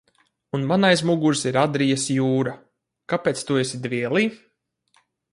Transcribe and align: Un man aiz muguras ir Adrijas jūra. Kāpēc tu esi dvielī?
Un 0.57 0.61
man 0.69 0.85
aiz 0.87 1.01
muguras 1.09 1.43
ir 1.49 1.59
Adrijas 1.63 2.05
jūra. 2.13 2.53
Kāpēc 3.13 3.43
tu 3.49 3.59
esi 3.65 3.81
dvielī? 3.83 4.23